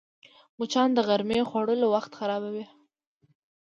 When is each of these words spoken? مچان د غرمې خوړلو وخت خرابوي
مچان 0.59 0.89
د 0.93 0.99
غرمې 1.07 1.39
خوړلو 1.49 1.87
وخت 1.95 2.11
خرابوي 2.19 2.65